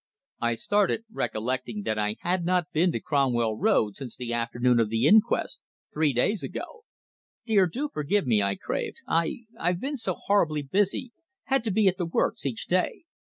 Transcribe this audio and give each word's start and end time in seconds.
I 0.41 0.55
started, 0.55 1.05
recollecting 1.11 1.83
that 1.83 1.99
I 1.99 2.15
had 2.21 2.43
not 2.43 2.71
been 2.71 2.91
to 2.91 2.99
Cromwell 2.99 3.55
Road 3.59 3.95
since 3.95 4.15
the 4.17 4.33
afternoon 4.33 4.79
of 4.79 4.89
the 4.89 5.05
inquest 5.05 5.61
three 5.93 6.11
days 6.11 6.41
ago. 6.41 6.85
"Dear, 7.45 7.67
do 7.67 7.87
forgive 7.93 8.25
me," 8.25 8.41
I 8.41 8.55
craved. 8.55 9.03
"I 9.07 9.41
I've 9.59 9.79
been 9.79 9.97
so 9.97 10.15
horribly 10.15 10.63
busy. 10.63 11.11
Had 11.43 11.63
to 11.65 11.71
be 11.71 11.87
at 11.87 11.97
the 11.99 12.07
works 12.07 12.47
each 12.47 12.65
day." 12.65 13.03